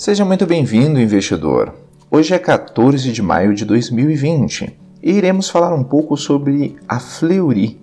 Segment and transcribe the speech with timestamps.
[0.00, 1.74] Seja muito bem-vindo, investidor.
[2.10, 7.78] Hoje é 14 de maio de 2020 e iremos falar um pouco sobre a Fleury,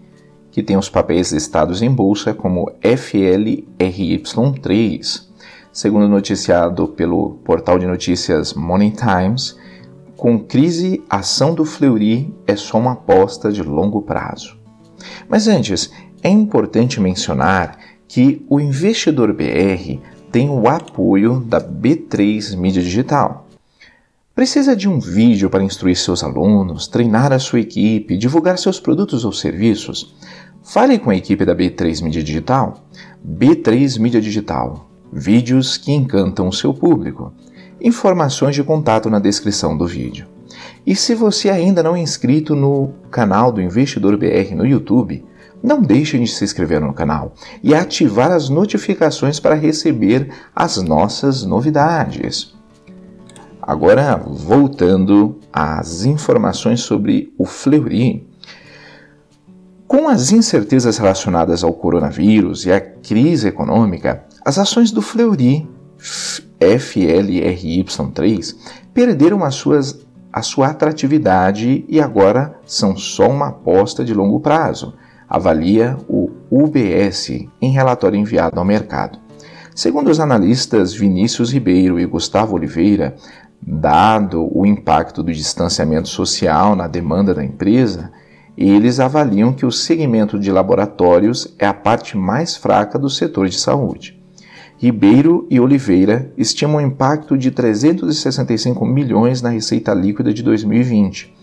[0.50, 5.28] que tem os papéis listados em bolsa como FLRY3.
[5.72, 9.56] Segundo noticiado pelo portal de notícias Money Times,
[10.16, 14.58] com crise, a ação do Fleury é só uma aposta de longo prazo.
[15.30, 15.92] Mas antes,
[16.24, 17.78] é importante mencionar
[18.08, 23.48] que o investidor BR tem o apoio da B3 Mídia Digital.
[24.36, 29.26] Precisa de um vídeo para instruir seus alunos, treinar a sua equipe, divulgar seus produtos
[29.26, 30.16] ou serviços?
[30.62, 32.84] Fale com a equipe da B3 Mídia Digital.
[33.28, 34.88] B3 Mídia Digital.
[35.12, 37.34] Vídeos que encantam o seu público.
[37.82, 40.37] Informações de contato na descrição do vídeo.
[40.86, 45.26] E se você ainda não é inscrito no canal do Investidor BR no YouTube,
[45.62, 47.34] não deixe de se inscrever no canal
[47.64, 52.56] e ativar as notificações para receber as nossas novidades.
[53.62, 58.26] Agora, voltando às informações sobre o Fleury.
[59.86, 65.68] Com as incertezas relacionadas ao coronavírus e à crise econômica, as ações do Fleury
[66.60, 68.56] FLRY3
[68.94, 74.94] perderam as suas, a sua atratividade e agora são só uma aposta de longo prazo
[75.28, 77.30] avalia o UBS
[77.62, 79.20] em relatório enviado ao mercado.
[79.76, 83.16] Segundo os analistas Vinícius Ribeiro e Gustavo Oliveira,
[83.62, 88.12] dado o impacto do distanciamento social na demanda da empresa,
[88.58, 93.60] eles avaliam que o segmento de laboratórios é a parte mais fraca do setor de
[93.60, 94.17] saúde.
[94.80, 101.36] Ribeiro e Oliveira estimam o impacto de 365 milhões na receita líquida de 2020,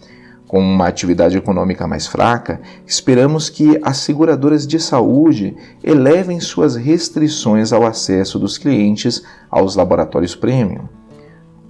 [0.47, 7.73] com uma atividade econômica mais fraca, esperamos que as seguradoras de saúde elevem suas restrições
[7.73, 10.85] ao acesso dos clientes aos laboratórios premium.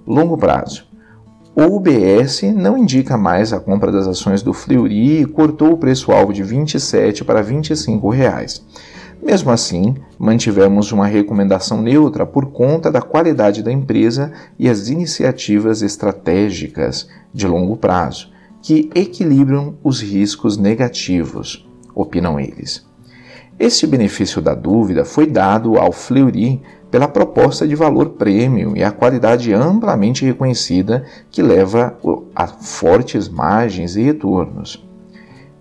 [0.05, 0.85] Longo prazo.
[1.55, 6.31] O UBS não indica mais a compra das ações do Fleury e cortou o preço-alvo
[6.31, 8.63] de 27 para 25 reais.
[9.25, 15.81] Mesmo assim, mantivemos uma recomendação neutra por conta da qualidade da empresa e as iniciativas
[15.81, 18.29] estratégicas de longo prazo
[18.61, 22.85] que equilibram os riscos negativos, opinam eles.
[23.57, 26.61] Este benefício da dúvida foi dado ao Fleury
[26.91, 31.97] pela proposta de valor prêmio e a qualidade amplamente reconhecida que leva
[32.35, 34.85] a fortes margens e retornos.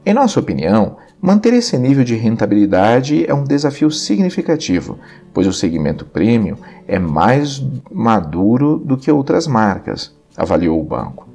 [0.06, 4.98] Em nossa opinião, manter esse nível de rentabilidade é um desafio significativo,
[5.32, 6.56] pois o segmento premium
[6.86, 11.26] é mais maduro do que outras marcas, avaliou o banco.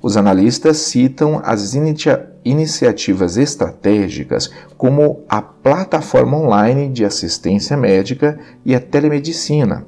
[0.00, 8.74] Os analistas citam as inicia iniciativas estratégicas como a plataforma online de assistência médica e
[8.74, 9.84] a telemedicina,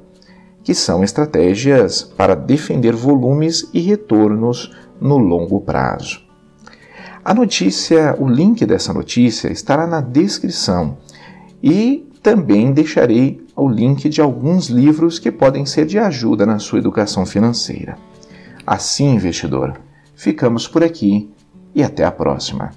[0.61, 6.26] que são estratégias para defender volumes e retornos no longo prazo.
[7.27, 10.97] A notícia, o link dessa notícia estará na descrição
[11.61, 16.79] e também deixarei o link de alguns livros que podem ser de ajuda na sua
[16.79, 17.97] educação financeira.
[18.65, 19.77] Assim, investidor,
[20.17, 21.29] Ficamos por aqui
[21.75, 22.71] e até a próxima.